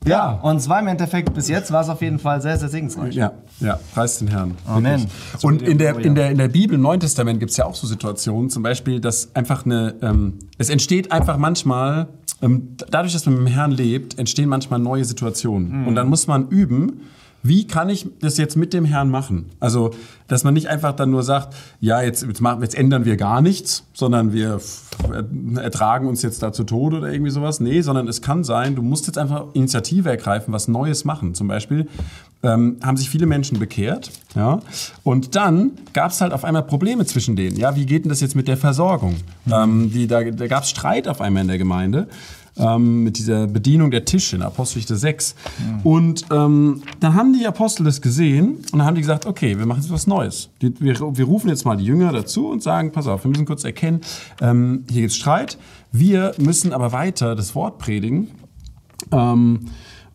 Ja. 0.06 0.32
Und 0.42 0.58
es 0.58 0.70
war 0.70 0.80
im 0.80 0.88
Endeffekt, 0.88 1.34
bis 1.34 1.48
jetzt 1.48 1.72
war 1.72 1.82
es 1.82 1.90
auf 1.90 2.02
jeden 2.02 2.20
Fall 2.20 2.42
sehr, 2.42 2.58
sehr 2.58 2.70
segensreich. 2.70 3.16
Ja, 3.16 3.34
ja, 3.60 3.80
preis 3.94 4.20
den 4.20 4.28
Herrn. 4.28 4.56
Amen. 4.66 5.02
Wirklich. 5.02 5.44
Und 5.44 5.62
in 5.62 5.78
der, 5.78 5.98
in, 6.00 6.16
der, 6.16 6.32
in 6.32 6.38
der 6.38 6.48
Bibel, 6.48 6.76
im 6.76 6.82
Neuen 6.82 7.00
Testament, 7.00 7.40
gibt 7.40 7.52
es 7.52 7.58
ja 7.58 7.66
auch 7.66 7.76
so 7.76 7.88
Situationen, 7.88 8.50
zum 8.50 8.64
Beispiel, 8.64 9.00
dass 9.00 9.36
einfach 9.36 9.66
eine, 9.66 9.96
ähm, 10.02 10.40
es 10.58 10.70
entsteht 10.70 11.12
einfach 11.12 11.38
manchmal, 11.38 12.08
ähm, 12.42 12.76
dadurch, 12.90 13.14
dass 13.14 13.26
man 13.26 13.36
mit 13.36 13.48
dem 13.48 13.54
Herrn 13.54 13.72
lebt, 13.72 14.20
entstehen 14.20 14.50
manchmal 14.50 14.80
neue 14.80 15.06
Situationen. 15.06 15.88
Und 15.88 15.96
dann 15.96 16.10
muss 16.10 16.28
man 16.28 16.50
üben, 16.50 17.02
wie 17.44 17.68
kann 17.68 17.90
ich 17.90 18.08
das 18.22 18.38
jetzt 18.38 18.56
mit 18.56 18.74
dem 18.74 18.86
Herrn 18.86 19.10
machen? 19.10 19.50
Also, 19.60 19.92
dass 20.28 20.46
man 20.46 20.54
nicht 20.54 20.70
einfach 20.70 20.94
dann 20.94 21.12
nur 21.12 21.24
sagt, 21.24 21.54
ja, 21.82 22.02
jetzt, 22.02 22.24
jetzt, 22.24 22.40
machen, 22.40 22.62
jetzt 22.62 22.74
ändern 22.74 23.04
wir 23.04 23.18
gar 23.18 23.42
nichts, 23.42 23.84
sondern 23.94 24.32
wir 24.32 24.62
ertragen 25.58 26.08
uns 26.08 26.22
jetzt 26.22 26.42
da 26.42 26.54
zu 26.54 26.64
Tode 26.64 26.98
oder 26.98 27.12
irgendwie 27.12 27.32
sowas. 27.32 27.60
Nee, 27.60 27.82
sondern 27.82 28.08
es 28.08 28.22
kann 28.22 28.46
sein, 28.46 28.76
du 28.76 28.82
musst 28.82 29.08
jetzt 29.08 29.18
einfach 29.18 29.48
Initiative 29.54 30.10
ergreifen, 30.10 30.54
was 30.54 30.70
Neues 30.70 31.04
machen. 31.04 31.36
Zum 31.36 31.50
Beispiel 31.50 31.88
ähm, 32.44 32.78
haben 32.82 32.98
sich 32.98 33.10
viele 33.10 33.26
Menschen 33.26 33.60
bekehrt, 33.60 34.12
ja, 34.36 34.60
und 35.04 35.36
dann 35.36 35.72
gab 35.94 36.12
es 36.12 36.22
halt 36.22 36.34
auf 36.34 36.44
einmal 36.44 36.64
Probleme 36.64 37.06
zwischen 37.06 37.36
denen. 37.36 37.58
Ja, 37.58 37.76
wie 37.76 37.86
geht 37.86 38.06
denn 38.06 38.10
das 38.10 38.22
jetzt 38.22 38.36
mit 38.36 38.48
der 38.48 38.58
Versorgung? 38.58 39.16
Ähm, 39.52 39.92
die, 39.92 40.08
da 40.08 40.24
da 40.24 40.48
gab 40.48 40.64
es 40.64 40.70
Streit 40.70 41.08
auf 41.08 41.22
einmal 41.22 41.42
in 41.42 41.48
der 41.48 41.58
Gemeinde 41.58 42.08
ähm, 42.58 43.04
mit 43.04 43.18
dieser 43.18 43.48
Bedienung 43.48 43.92
der 43.92 44.06
Tische 44.06 44.36
in 44.36 44.42
Apostelgeschichte 44.42 44.96
6. 44.96 45.36
Und 45.84 46.26
ähm, 46.32 46.82
dann 47.00 47.14
haben 47.16 47.34
die 47.34 47.46
Apostel 47.46 47.84
das 47.84 48.02
gesehen 48.02 48.58
und 48.72 48.80
dann 48.80 48.86
haben 48.86 48.96
die 48.96 49.02
gesagt, 49.02 49.26
okay, 49.26 49.58
wir 49.58 49.66
machen 49.66 49.82
jetzt 49.82 49.92
was 49.92 50.08
Neues. 50.08 50.50
Die, 50.62 50.80
wir, 50.80 51.00
wir 51.00 51.26
rufen 51.26 51.50
jetzt 51.50 51.66
mal 51.66 51.78
die 51.78 51.86
Jünger 51.86 52.12
dazu 52.12 52.50
und 52.50 52.62
sagen, 52.62 52.92
pass 52.92 53.08
auf, 53.08 53.24
wir 53.24 53.30
müssen 53.30 53.46
kurz 53.46 53.64
erkennen, 53.64 54.02
ähm, 54.42 54.86
hier 54.90 55.02
gibt's 55.02 55.16
Streit. 55.16 55.58
Wir 55.92 56.34
müssen 56.38 56.74
aber 56.74 56.92
weiter 56.92 57.36
das 57.36 57.56
Wort 57.56 57.78
predigen. 57.78 58.30
Ähm, 59.12 59.68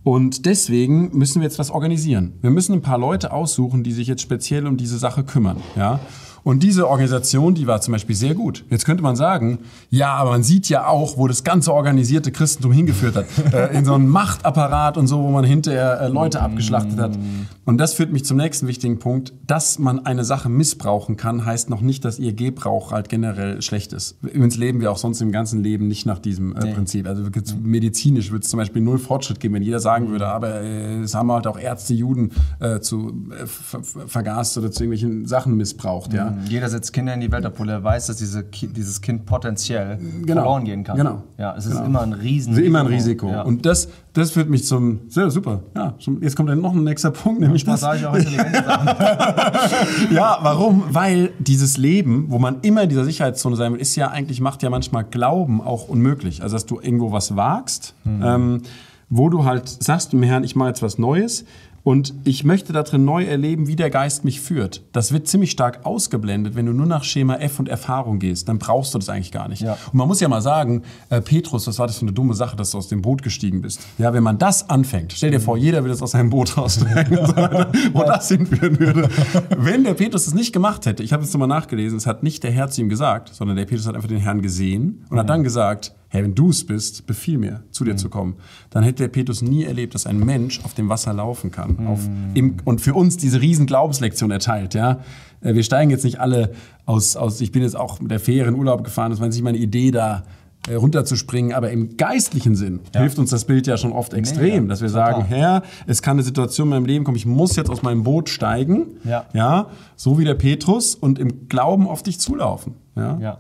und 0.05 0.47
deswegen 0.47 1.17
müssen 1.17 1.41
wir 1.41 1.47
jetzt 1.47 1.59
was 1.59 1.71
organisieren. 1.71 2.33
Wir 2.41 2.51
müssen 2.51 2.73
ein 2.73 2.83
paar 2.83 2.99
Leute 2.99 3.33
aussuchen, 3.33 3.83
die 3.83 3.93
sich 3.93 4.07
jetzt 4.07 4.23
speziell 4.23 4.67
um 4.67 4.77
diese 4.77 4.99
Sache 4.99 5.23
kümmern. 5.23 5.59
Ja? 5.77 6.01
Und 6.49 6.63
diese 6.63 6.89
Organisation, 6.89 7.55
die 7.55 7.67
war 7.67 7.83
zum 7.83 7.93
Beispiel 7.93 8.17
sehr 8.17 8.35
gut. 8.35 8.65
Jetzt 8.71 8.87
könnte 8.87 9.03
man 9.03 9.17
sagen, 9.17 9.59
ja, 9.91 10.15
aber 10.15 10.31
man 10.31 10.43
sieht 10.43 10.71
ja 10.71 10.87
auch, 10.87 11.19
wo 11.19 11.29
das 11.29 11.45
ganze 11.45 11.75
organisierte 11.75 12.33
Christentum 12.33 12.73
hingeführt 12.73 13.17
hat. 13.17 13.27
äh, 13.53 13.77
in 13.77 13.85
so 13.85 13.93
einen 13.93 14.09
Machtapparat 14.09 14.97
und 14.97 15.09
so, 15.09 15.23
wo 15.23 15.29
man 15.29 15.45
hinterher 15.45 16.01
äh, 16.01 16.09
Leute 16.09 16.41
abgeschlachtet 16.41 16.99
hat. 16.99 17.19
Und 17.67 17.77
das 17.77 17.93
führt 17.93 18.13
mich 18.13 18.25
zum 18.25 18.39
nächsten 18.39 18.67
wichtigen 18.67 18.99
Punkt. 18.99 19.35
Dass 19.47 19.79
man 19.79 20.07
eine 20.07 20.25
Sache 20.25 20.49
missbrauchen 20.49 21.19
kann, 21.19 21.45
heißt 21.45 21.69
noch 21.69 21.83
nicht, 21.83 22.03
dass 22.07 22.19
ihr 22.19 22.33
Gebrauch 22.33 22.93
halt 22.93 23.11
generell 23.11 23.61
schlecht 23.61 23.93
ist. 23.93 24.17
Übrigens 24.23 24.57
leben 24.57 24.81
wir 24.81 24.91
auch 24.91 24.97
sonst 24.97 25.21
im 25.21 25.33
ganzen 25.33 25.63
Leben 25.63 25.87
nicht 25.87 26.07
nach 26.07 26.19
diesem 26.19 26.57
äh, 26.57 26.73
Prinzip. 26.73 27.07
Also 27.07 27.25
medizinisch 27.63 28.31
würde 28.31 28.45
es 28.45 28.49
zum 28.49 28.57
Beispiel 28.57 28.81
null 28.81 28.99
Fortschritt 28.99 29.39
geben, 29.39 29.53
wenn 29.53 29.63
jeder 29.63 29.81
sagen 29.81 30.09
würde, 30.09 30.29
aber 30.29 30.63
äh, 30.63 31.01
es 31.01 31.15
haben 31.15 31.31
halt 31.31 31.47
auch 31.47 31.59
Ärzte 31.59 31.93
Juden 31.93 32.31
äh, 32.59 32.81
zu 32.81 33.29
äh, 33.39 33.47
ver 33.47 33.83
ver- 33.83 34.09
vergast 34.09 34.57
oder 34.57 34.71
zu 34.71 34.85
irgendwelchen 34.85 35.27
Sachen 35.27 35.55
missbraucht. 35.55 36.15
Ja? 36.15 36.38
Jeder 36.47 36.69
setzt 36.69 36.93
Kinder 36.93 37.15
in 37.15 37.21
die 37.21 37.31
Welt, 37.33 37.45
obwohl 37.47 37.69
er 37.69 37.83
weiß, 37.83 38.07
dass 38.09 38.17
diese, 38.17 38.45
dieses 38.45 39.01
Kind 39.01 39.27
potenziell 39.27 39.99
Genau. 40.23 40.43
verloren 40.43 40.65
gehen 40.65 40.85
kann. 40.85 40.97
Genau. 40.97 41.23
Ja, 41.39 41.55
es 41.57 41.67
ist 41.67 41.73
Genau. 41.73 41.85
immer 41.87 42.03
ein 42.03 42.13
Riesen. 42.13 42.51
Also 42.55 42.63
immer 42.65 42.81
ein 42.81 42.87
Risiko. 42.87 43.31
Ja. 43.31 43.43
Und 43.43 43.65
das, 43.67 43.89
das 44.13 44.31
führt 44.33 44.49
mich 44.51 44.65
zum, 44.65 45.01
sehr 45.09 45.31
super, 45.31 45.61
ja, 45.77 45.95
zum, 45.99 46.23
jetzt 46.23 46.37
kommt 46.37 46.49
dann 46.49 46.61
noch 46.61 46.73
ein 46.75 46.85
nächster 46.85 47.11
Punkt, 47.11 47.41
nämlich 47.41 47.65
das. 47.65 47.81
sage 47.81 47.99
ich 47.99 48.07
auch. 48.07 48.17
Ja, 50.11 50.39
warum? 50.43 50.85
Weil 50.91 51.31
dieses 51.39 51.77
Leben, 51.77 52.27
wo 52.29 52.39
man 52.39 52.61
immer 52.63 52.83
in 52.83 52.89
dieser 52.89 53.05
Sicherheitszone 53.05 53.57
sein 53.57 53.73
will, 53.73 53.81
ist 53.81 53.95
ja 53.97 54.09
eigentlich, 54.11 54.41
macht 54.41 54.63
ja 54.63 54.71
manchmal 54.71 55.05
Glauben 55.05 55.61
auch 55.61 55.89
unmöglich. 55.89 56.43
Also, 56.43 56.57
dass 56.57 56.67
du 56.67 56.81
irgendwo 56.81 57.13
was 57.13 57.37
wagst, 57.37 57.95
ähm, 58.07 58.63
wo 59.11 59.29
du 59.31 59.45
halt 59.45 59.69
sagst 59.83 60.13
dem 60.13 60.23
Herrn, 60.23 60.45
ich 60.45 60.55
mache 60.57 60.69
jetzt 60.69 60.83
was 60.83 60.99
Neues 60.99 61.45
und 61.83 62.15
ich 62.25 62.45
möchte 62.45 62.73
da 62.73 62.83
drin 62.83 63.05
neu 63.05 63.25
erleben, 63.25 63.67
wie 63.67 63.77
der 63.77 63.91
Geist 63.91 64.25
mich 64.25 64.41
führt. 64.41 64.83
Das 64.93 65.13
wird 65.13 65.27
ziemlich 65.29 65.51
stark 65.51 65.87
ausgeblendet, 65.87 66.55
wenn 66.55 66.67
du 66.67 66.73
nur 66.73 66.87
nach 66.87 67.05
Schema 67.05 67.37
F 67.37 67.59
und 67.59 67.69
Erfahrung 67.69 68.19
gehst. 68.19 68.49
Dann 68.49 68.59
brauchst 68.59 68.95
du 68.95 68.99
das 68.99 69.09
eigentlich 69.09 69.33
gar 69.33 69.49
nicht. 69.49 69.63
Ja. 69.63 69.73
Und 69.73 69.95
man 69.95 70.09
muss 70.09 70.21
ja 70.21 70.29
mal 70.29 70.43
sagen, 70.43 70.83
äh, 71.11 71.21
Petrus, 71.21 71.67
was 71.67 71.79
war 71.79 71.87
das 71.87 71.97
für 71.97 72.03
eine 72.03 72.13
dumme 72.13 72.35
Sache, 72.35 72.57
dass 72.57 72.71
du 72.71 72.79
aus 72.79 72.89
dem 72.89 73.03
Boot 73.03 73.23
gestiegen 73.23 73.63
bist? 73.63 73.81
Ja, 73.99 74.13
wenn 74.13 74.23
man 74.23 74.39
das 74.39 74.69
anfängt, 74.69 75.13
stell 75.13 75.31
dir 75.31 75.41
vor, 75.41 75.57
jeder 75.57 75.83
will 75.85 75.91
jetzt 75.91 76.03
aus 76.03 76.13
seinem 76.13 76.31
Boot 76.31 76.57
raussteigen, 76.57 77.17
wo 77.93 78.03
das 78.07 78.29
hinführen 78.29 78.79
würde. 78.79 79.09
Wenn 79.57 79.85
der 79.85 79.95
Petrus 79.95 80.25
das 80.25 80.35
nicht 80.35 80.53
gemacht 80.53 80.87
hätte, 80.87 81.03
ich 81.03 81.13
habe 81.13 81.23
jetzt 81.23 81.33
nochmal 81.33 81.49
nachgelesen, 81.49 81.99
es 81.99 82.07
hat 82.07 82.23
nicht 82.23 82.43
der 82.43 82.51
Herr 82.51 82.69
zu 82.69 82.81
ihm 82.81 82.89
gesagt, 82.89 83.35
sondern 83.35 83.57
der 83.57 83.65
Petrus 83.65 83.87
hat 83.87 83.95
einfach 83.95 84.09
den 84.09 84.19
Herrn 84.19 84.43
gesehen 84.43 85.05
und 85.11 85.19
hat 85.19 85.29
dann 85.29 85.43
gesagt, 85.43 85.95
Herr, 86.11 86.23
wenn 86.23 86.35
du 86.35 86.51
es 86.51 86.65
bist, 86.65 87.07
befiehl 87.07 87.37
mir, 87.39 87.63
zu 87.71 87.85
dir 87.85 87.97
zu 87.97 88.09
kommen. 88.09 88.37
Dann 88.71 88.83
hätte 88.83 89.03
der 89.03 89.09
Petrus 89.09 89.43
nie 89.43 89.65
erlebt, 89.65 89.95
dass 89.95 90.07
ein 90.07 90.19
Mensch 90.19 90.65
auf 90.65 90.73
dem 90.73 90.89
Wasser 90.89 91.13
laufen 91.13 91.51
kann. 91.51 91.87
Auf, 91.87 92.01
im, 92.35 92.57
und 92.65 92.81
für 92.81 92.95
uns 92.95 93.19
diese 93.19 93.41
riesen 93.43 93.67
Glaubenslektion 93.67 94.31
erteilt. 94.31 94.73
Ja? 94.75 95.01
Äh, 95.43 95.55
Wir 95.55 95.63
steigen 95.63 95.91
jetzt 95.91 96.05
nicht 96.05 96.19
alle 96.19 96.53
aus, 96.87 97.17
aus, 97.17 97.41
ich 97.43 97.53
bin 97.53 97.63
jetzt 97.63 97.77
auch 97.77 98.01
mit 98.01 98.11
der 98.11 98.21
Fähre 98.21 98.49
in 98.49 98.55
Urlaub 98.55 98.85
gefahren, 98.85 99.11
das 99.11 99.21
war 99.21 99.27
jetzt 99.27 99.35
nicht 99.35 99.45
meine 99.45 99.59
Idee, 99.59 99.91
da 99.91 100.25
äh, 100.69 100.75
runterzuspringen, 100.75 101.53
aber 101.53 101.71
im 101.71 101.97
geistlichen 101.99 102.57
Sinn 102.57 102.81
hilft 102.97 103.19
uns 103.19 103.31
das 103.31 103.45
Bild 103.45 103.67
ja 103.67 103.77
schon 103.77 103.93
oft 103.93 104.15
extrem, 104.15 104.65
ja. 104.65 104.69
dass 104.69 104.81
wir 104.81 104.89
sagen, 104.89 105.25
Herr, 105.27 105.63
es 105.87 106.01
kann 106.03 106.17
eine 106.17 106.23
Situation 106.23 106.69
in 106.69 106.71
meinem 106.71 106.87
Leben 106.87 107.05
kommen, 107.05 107.17
ich 107.17 107.27
muss 107.27 107.55
jetzt 107.57 107.71
aus 107.71 107.83
meinem 107.83 108.03
Boot 108.03 108.29
steigen, 108.31 108.87
Ja. 109.05 109.27
ja, 109.35 109.67
so 109.97 110.19
wie 110.19 110.25
der 110.25 110.35
Petrus 110.35 110.95
und 110.95 111.19
im 111.19 111.49
Glauben 111.49 111.87
auf 111.87 112.03
dich 112.03 112.19
zulaufen. 112.19 112.75
Ja. 112.97 113.19
Ja. 113.21 113.39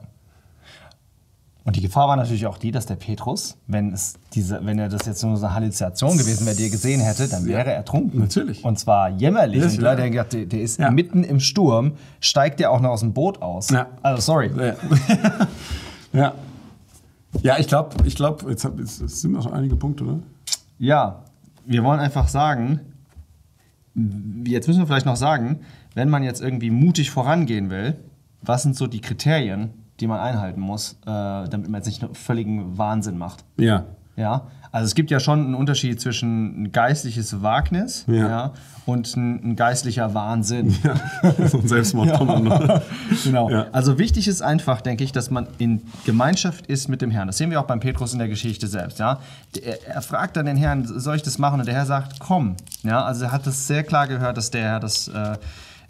Und 1.69 1.77
die 1.77 1.83
Gefahr 1.83 2.09
war 2.09 2.17
natürlich 2.17 2.47
auch 2.47 2.57
die, 2.57 2.71
dass 2.71 2.87
der 2.87 2.95
Petrus, 2.95 3.59
wenn, 3.67 3.93
es 3.93 4.15
diese, 4.33 4.65
wenn 4.65 4.79
er 4.79 4.89
das 4.89 5.05
jetzt 5.05 5.23
nur 5.23 5.37
so 5.37 5.45
eine 5.45 5.55
Halluzination 5.55 6.17
gewesen 6.17 6.47
wäre, 6.47 6.57
die 6.57 6.63
er 6.65 6.71
gesehen 6.71 6.99
hätte, 7.03 7.29
dann 7.29 7.45
wäre 7.45 7.67
er 7.71 7.77
ertrunken. 7.77 8.21
Natürlich. 8.21 8.65
Und 8.65 8.79
zwar 8.79 9.11
jämmerlich. 9.11 9.61
Ja, 9.63 9.69
Und. 9.69 9.77
Leute 9.83 10.03
haben 10.05 10.11
gedacht, 10.13 10.33
der, 10.33 10.47
der 10.47 10.63
ist 10.63 10.79
Ja. 10.81 10.91
mitten 10.91 11.25
im 11.25 11.41
Sturm, 11.41 11.93
steigt 12.21 12.59
der 12.61 12.71
auch 12.71 12.81
noch 12.81 12.89
aus 12.89 13.01
dem 13.01 13.13
Boot 13.13 13.43
aus. 13.43 13.69
Ja. 13.69 13.87
Also 14.03 14.23
sorry. 14.23 14.51
Ja. 14.57 14.75
ja. 16.15 16.35
Ja, 17.43 17.59
ich 17.59 17.67
glaube, 17.69 17.97
ich 18.07 18.15
glaub, 18.17 18.49
jetzt, 18.49 18.65
hab- 18.65 18.79
jetzt 18.79 18.97
sind 18.99 19.33
noch 19.33 19.53
einige 19.53 19.77
Punkte, 19.77 20.05
oder? 20.05 20.19
Ja, 20.79 21.23
wir 21.67 21.85
wollen 21.85 22.01
einfach 22.01 22.29
sagen, 22.29 22.81
jetzt 24.47 24.69
müssen 24.69 24.81
wir 24.81 24.87
vielleicht 24.87 25.05
noch 25.05 25.17
sagen, 25.17 25.61
wenn 25.95 26.09
man 26.09 26.23
jetzt 26.23 26.41
irgendwie 26.41 26.71
mutig 26.71 27.11
vorangehen 27.11 27.69
will, 27.69 27.97
was 28.41 28.63
sind 28.63 28.75
so 28.75 28.87
die 28.87 29.03
Kriterien, 29.03 29.71
die 30.01 30.07
man 30.07 30.21
einhalten 30.21 30.61
muss, 30.61 30.93
äh, 31.03 31.07
damit 31.07 31.69
man 31.69 31.75
jetzt 31.75 31.87
nicht 31.87 32.03
nur 32.03 32.15
völligen 32.15 32.79
Wahnsinn 32.79 33.19
macht? 33.19 33.45
Ja. 33.57 33.85
Ja, 34.17 34.49
also 34.73 34.85
es 34.85 34.97
gibt 34.97 35.13
ja 35.13 35.21
schon 35.21 35.45
einen 35.45 35.55
Unterschied 35.55 36.01
zwischen 36.01 36.65
ein 36.65 36.73
geistliches 36.73 37.41
Wagnis 37.41 38.05
ja. 38.09 38.29
Ja. 38.29 38.53
und 38.85 39.17
ein, 39.17 39.51
ein 39.51 39.57
geistlicher 39.57 40.13
Wahnsinn. 40.13 40.71
so 41.47 41.59
ein 41.59 41.69
Selbstmordkommando. 41.69 42.81
Genau. 43.25 43.51
Ja. 43.51 43.67
Also 43.73 43.99
wichtig 43.99 44.29
ist 44.29 44.43
einfach, 44.43 44.81
denke 44.81 45.05
ich, 45.05 45.13
dass 45.13 45.31
man 45.31 45.47
in 45.59 45.83
Gemeinschaft 46.05 46.67
ist 46.67 46.89
mit 46.89 47.01
dem 47.01 47.11
Herrn. 47.11 47.27
Das 47.27 47.39
sehen 47.39 47.51
wir 47.51 47.61
auch 47.61 47.67
beim 47.67 47.81
Petrus 47.81 48.13
in 48.13 48.19
der 48.19 48.29
Geschichte 48.29 48.67
selbst. 48.67 48.99
Ja? 48.99 49.21
Er, 49.63 49.87
er 49.87 50.03
fragt 50.03 50.37
dann 50.37 50.47
den 50.47 50.57
Herrn, 50.57 50.85
soll 50.87 51.17
ich 51.17 51.23
das 51.23 51.39
machen? 51.39 51.61
Und 51.61 51.67
der 51.67 51.75
Herr 51.75 51.87
sagt, 51.87 52.19
komm. 52.19 52.57
Ja? 52.83 53.05
Also 53.05 53.27
er 53.27 53.33
hat 53.33 53.47
das 53.47 53.67
sehr 53.67 53.85
klar 53.85 54.07
gehört, 54.09 54.37
dass 54.37 54.51
der 54.51 54.63
Herr 54.63 54.81
das 54.81 55.09
äh, 55.09 55.37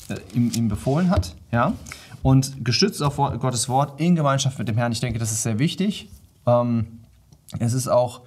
äh, 0.09 0.17
ihm, 0.35 0.51
ihm 0.55 0.69
befohlen 0.69 1.11
hat. 1.11 1.35
Ja? 1.53 1.73
Und 2.23 2.65
gestützt 2.65 3.03
auf 3.03 3.17
Gottes 3.17 3.69
Wort 3.69 4.01
in 4.01 4.17
Gemeinschaft 4.17 4.59
mit 4.59 4.69
dem 4.69 4.77
Herrn. 4.77 4.93
Ich 4.93 5.01
denke, 5.01 5.19
das 5.19 5.31
ist 5.33 5.43
sehr 5.43 5.59
wichtig. 5.59 6.09
Ähm, 6.47 6.87
es 7.59 7.73
ist 7.73 7.89
auch, 7.89 8.23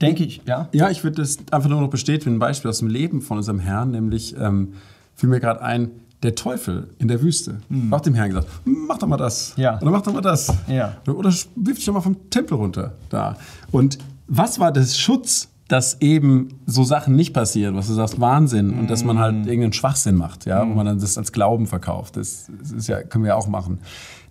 denke 0.00 0.24
ich, 0.24 0.42
ja. 0.46 0.68
Ja, 0.72 0.90
ich 0.90 1.02
würde 1.02 1.22
das 1.22 1.38
einfach 1.50 1.68
nur 1.68 1.80
noch 1.80 1.90
bestätigen, 1.90 2.36
ein 2.36 2.38
Beispiel 2.38 2.68
aus 2.68 2.78
dem 2.78 2.88
Leben 2.88 3.22
von 3.22 3.38
unserem 3.38 3.58
Herrn, 3.58 3.90
nämlich 3.90 4.36
ähm, 4.38 4.74
fiel 5.16 5.28
mir 5.28 5.40
gerade 5.40 5.62
ein, 5.62 5.90
der 6.22 6.34
Teufel 6.34 6.88
in 6.98 7.08
der 7.08 7.22
Wüste 7.22 7.60
hat 7.90 8.04
dem 8.04 8.14
Herrn 8.14 8.28
gesagt, 8.28 8.48
mach 8.64 8.98
doch 8.98 9.08
mal 9.08 9.16
das. 9.16 9.54
Ja. 9.56 9.80
Oder 9.80 9.90
mach 9.90 10.02
doch 10.02 10.12
mal 10.12 10.20
das. 10.20 10.52
Ja. 10.68 10.96
Oder 11.06 11.32
wirf 11.56 11.76
dich 11.76 11.86
doch 11.86 11.94
mal 11.94 12.02
vom 12.02 12.28
Tempel 12.28 12.58
runter. 12.58 12.92
Da. 13.08 13.36
Und 13.70 13.98
was 14.26 14.60
war 14.60 14.70
das 14.70 14.98
Schutz, 14.98 15.48
dass 15.70 16.00
eben 16.00 16.48
so 16.66 16.82
Sachen 16.82 17.14
nicht 17.14 17.32
passieren, 17.32 17.76
was 17.76 17.86
du 17.86 17.92
sagst, 17.92 18.20
Wahnsinn, 18.20 18.76
und 18.76 18.90
dass 18.90 19.04
man 19.04 19.20
halt 19.20 19.46
irgendeinen 19.46 19.72
Schwachsinn 19.72 20.16
macht, 20.16 20.44
ja, 20.44 20.68
wo 20.68 20.74
man 20.74 20.84
dann 20.84 20.98
das 20.98 21.16
als 21.16 21.30
Glauben 21.30 21.68
verkauft. 21.68 22.16
Das, 22.16 22.50
das 22.58 22.72
ist 22.72 22.88
ja, 22.88 23.00
können 23.04 23.22
wir 23.22 23.28
ja 23.28 23.34
auch 23.36 23.46
machen. 23.46 23.78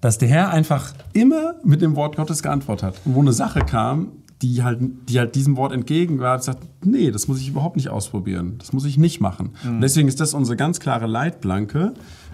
Dass 0.01 0.17
der 0.17 0.27
Herr 0.27 0.49
einfach 0.49 0.93
immer 1.13 1.55
mit 1.63 1.81
dem 1.81 1.95
Wort 1.95 2.17
Gottes 2.17 2.43
geantwortet 2.43 2.83
hat. 2.83 2.95
Und 3.05 3.15
wo 3.15 3.21
eine 3.21 3.31
Sache 3.31 3.61
kam, 3.61 4.09
die 4.41 4.63
halt, 4.63 4.79
die 5.07 5.17
halt 5.17 5.33
diesem 5.33 5.55
Wort 5.55 5.71
entgegen 5.71 6.19
war, 6.19 6.33
hat 6.33 6.41
gesagt, 6.41 6.59
nee, 6.83 7.09
das 7.09 7.29
muss 7.29 7.39
ich 7.39 7.47
überhaupt 7.47 7.77
nicht 7.77 7.87
ausprobieren. 7.87 8.55
Das 8.57 8.73
muss 8.73 8.83
ich 8.83 8.97
nicht 8.97 9.21
machen. 9.21 9.51
Und 9.63 9.79
deswegen 9.79 10.09
ist 10.09 10.19
das 10.19 10.33
unsere 10.33 10.57
ganz 10.57 10.81
klare 10.81 11.07
Leitplanke, 11.07 11.93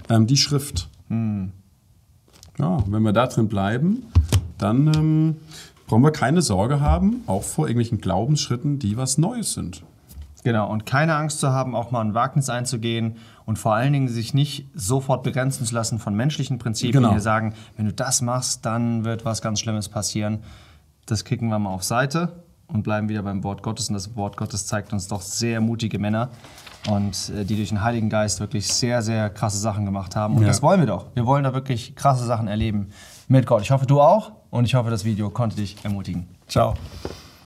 ähm, 0.10 0.26
die 0.26 0.38
Schrift. 0.38 0.90
Ja, 2.58 2.84
wenn 2.88 3.04
wir 3.04 3.14
da 3.14 3.28
drin 3.28 3.50
bleiben, 3.50 4.04
dann 4.58 4.88
ähm, 4.96 5.36
brauchen 5.88 6.04
wir 6.04 6.12
keine 6.12 6.42
Sorge 6.42 6.80
haben, 6.82 7.24
auch 7.27 7.44
vor 7.44 7.68
irgendwelchen 7.68 8.00
Glaubensschritten, 8.00 8.80
die 8.80 8.98
was 8.98 9.18
Neues 9.18 9.54
sind. 9.54 9.84
Genau, 10.44 10.70
und 10.72 10.86
keine 10.86 11.15
Angst 11.15 11.39
zu 11.39 11.51
haben, 11.51 11.75
auch 11.75 11.89
mal 11.89 12.01
ein 12.01 12.13
Wagnis 12.13 12.50
einzugehen 12.51 13.15
und 13.46 13.58
vor 13.58 13.74
allen 13.74 13.94
Dingen 13.94 14.08
sich 14.08 14.36
nicht 14.36 14.68
sofort 14.75 15.24
begrenzen 15.24 15.65
zu 15.65 15.74
lassen 15.74 15.98
von 15.98 16.13
menschlichen 16.15 16.60
Prinzipien, 16.60 17.01
Genau. 17.01 17.13
die 17.15 17.20
sagen, 17.20 17.56
wenn 17.77 17.86
du 17.88 17.94
das 17.94 18.22
machst, 18.22 18.63
dann 18.65 19.06
wird 19.06 19.25
was 19.25 19.42
ganz 19.42 19.60
Schlimmes 19.60 19.89
passieren. 19.89 20.39
Das 21.08 21.24
kicken 21.25 21.50
wir 21.50 21.58
mal 21.58 21.72
auf 21.72 21.84
Seite 21.84 22.44
und 22.68 22.84
bleiben 22.84 23.10
wieder 23.10 23.24
beim 23.24 23.44
Wort 23.44 23.63
Gottes. 23.63 23.89
Und 23.89 23.96
das 23.96 24.15
Wort 24.15 24.38
Gottes 24.38 24.68
zeigt 24.68 24.94
uns 24.94 25.08
doch 25.08 25.22
sehr 25.22 25.62
mutige 25.62 25.98
Männer 25.98 26.30
und 26.89 27.32
äh, 27.36 27.44
die 27.44 27.56
durch 27.56 27.70
den 27.70 27.82
Heiligen 27.84 28.10
Geist 28.10 28.39
wirklich 28.39 28.68
sehr, 28.68 29.01
sehr 29.01 29.32
krasse 29.32 29.58
Sachen 29.58 29.84
gemacht 29.86 30.15
haben. 30.15 30.36
Und 30.36 30.42
Ja. 30.44 30.48
das 30.48 30.62
wollen 30.62 30.80
wir 30.80 30.88
doch. 30.88 31.08
Wir 31.15 31.25
wollen 31.25 31.44
da 31.44 31.56
wirklich 31.56 31.96
krasse 31.96 32.24
Sachen 32.25 32.48
erleben 32.48 32.89
mit 33.27 33.46
Gott. 33.46 33.62
Ich 33.62 33.72
hoffe, 33.72 33.86
du 33.86 34.01
auch 34.01 34.32
und 34.50 34.65
ich 34.65 34.75
hoffe, 34.75 34.89
das 34.89 35.05
Video 35.05 35.29
konnte 35.29 35.55
dich 35.55 35.77
ermutigen. 35.84 36.27
Ciao. 36.48 36.75